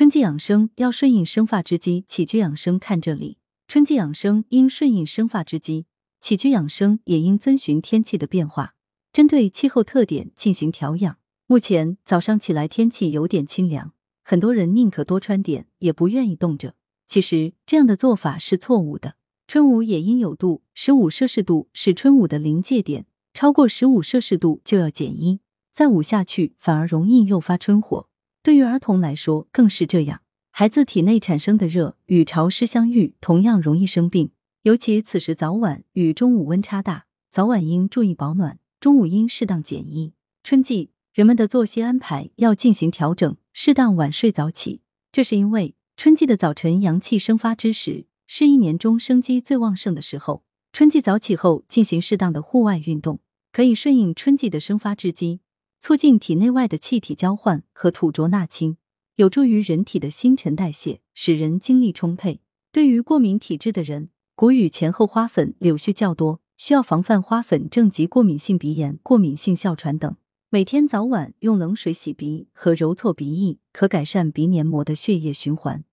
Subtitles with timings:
[0.00, 3.36] 春季养生要顺应生发之机，起居养生看这里。
[3.68, 5.84] 春季养生应顺应生发之机，
[6.22, 8.74] 起居养生也应遵循天气的变化，
[9.12, 11.18] 针对气候特点进行调养。
[11.46, 13.92] 目前早上起来天气有点清凉，
[14.24, 16.76] 很多人宁可多穿点，也不愿意冻着。
[17.06, 19.16] 其实这样的做法是错误的。
[19.46, 23.04] 春捂也应有度，十五摄氏度是春捂的临界点，
[23.34, 25.40] 超过十五摄氏度就要减衣，
[25.74, 28.08] 再捂下去反而容易诱发春火。
[28.42, 34.30] 对于儿童来说更是这样，孩子体内产生的热与潮湿相遇，同样容易生病。
[34.62, 40.14] 尤其此时早晚与中午温差大，早晚应注意保暖，中午应适当减衣。
[40.42, 44.80] 春季人们的作息安排要进行调整，适当晚睡早起，
[45.12, 48.06] 这是因为春季的早晨阳气生发之时。
[48.26, 53.18] 是一年中生机最旺盛的时候，春季早起后进行适当的户外运动，
[53.52, 55.40] 可以顺应春季的生发之机，
[55.80, 58.76] 促进体内外的气体交换和吐浊纳清，
[59.16, 62.40] 有助于人体的新陈代谢，使人精力充沛。
[62.70, 70.14] 对于过敏体质的人，谷雨前后花粉柳絮较多，需要防范花粉症及过敏性鼻炎、过敏性哮喘等。
[70.50, 75.84] 每天早晚用冷水洗鼻和揉搓鼻翼，可改善鼻黏膜的血液循环。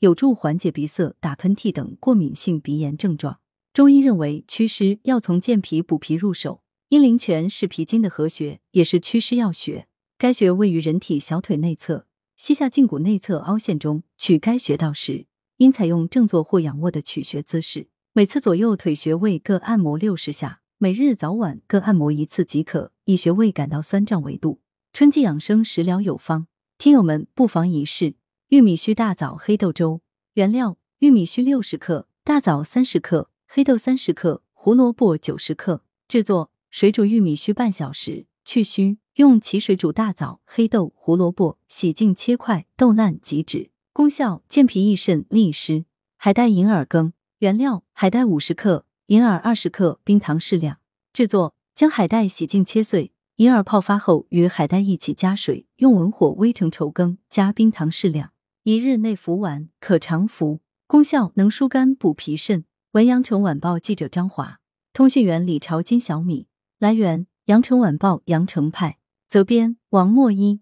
[0.00, 3.38] 有助缓解鼻塞、打喷嚏等过敏性鼻炎症状。
[3.72, 6.62] 中医认为，祛湿要从健脾补脾入手。
[6.88, 9.88] 阴陵泉是脾经的合穴，也是祛湿要穴。
[10.16, 12.06] 该穴位于人体小腿内侧，
[12.36, 14.04] 膝下胫骨内侧凹陷中。
[14.16, 17.88] 取该穴道时，应采用正坐或仰卧的取穴姿势。
[18.12, 24.60] 每次左右腿穴位各按摩六十下，每日早晚各按摩一次即可，以穴位感到酸胀为度。
[24.92, 26.46] 春季养生食疗有方，
[26.78, 28.14] 听友们不妨一试。
[28.50, 30.02] 玉米须大枣黑豆粥
[30.34, 35.82] 原料：玉米须六十克，大枣三十克，黑豆三十克，胡萝卜九十克。
[36.06, 43.70] 制作：水煮玉米须半小时，去须，用齐水煮大枣、黑豆、胡萝卜，洗净切块，豆烂即止。
[43.94, 45.86] 功效：健脾益肾，利湿。
[46.18, 50.76] 海带银耳羹原料：海带五十克，银耳二十克，冰糖适量。
[51.14, 58.32] 制作：将海带洗净切碎，银耳泡发后与海带一起加水，用文火煨成稠羹，加冰糖适量。
[58.64, 60.60] 一日内服完，可常服。
[60.86, 62.66] 功效能疏肝补脾肾。
[62.90, 64.60] 文阳城晚报记者张华，
[64.92, 66.48] 通讯员李朝金小米。
[66.78, 68.98] 来源：羊城晚报羊城派。
[69.26, 70.60] 责编：王墨一。